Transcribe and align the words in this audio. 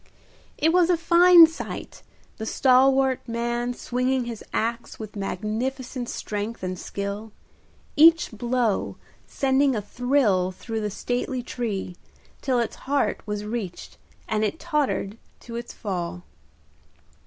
It 0.57 0.73
was 0.73 0.89
a 0.89 0.97
fine 0.97 1.45
sight, 1.45 2.01
the 2.37 2.45
stalwart 2.47 3.19
man 3.27 3.75
swinging 3.75 4.25
his 4.25 4.43
axe 4.51 4.97
with 4.97 5.15
magnificent 5.15 6.09
strength 6.09 6.63
and 6.63 6.79
skill, 6.79 7.31
each 7.95 8.31
blow 8.31 8.97
sending 9.27 9.75
a 9.75 9.79
thrill 9.83 10.51
through 10.51 10.81
the 10.81 10.89
stately 10.89 11.43
tree, 11.43 11.95
till 12.41 12.57
its 12.57 12.77
heart 12.89 13.21
was 13.27 13.45
reached 13.45 13.99
and 14.27 14.43
it 14.43 14.59
tottered 14.59 15.19
to 15.41 15.55
its 15.55 15.71
fall. 15.71 16.23